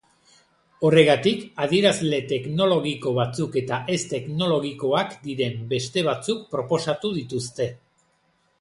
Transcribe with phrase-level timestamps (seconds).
[0.87, 7.73] Horregatik, adierazle teknologiko batzuk eta ez-teknologikoak diren beste batzuk proposatu dituzte.